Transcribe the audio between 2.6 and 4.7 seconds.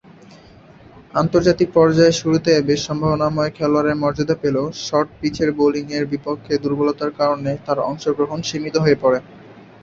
বেশ সম্ভাবনাময় খেলোয়াড়ের মর্যাদা পেলেও